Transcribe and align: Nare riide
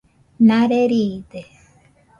Nare 0.47 0.81
riide 0.89 1.41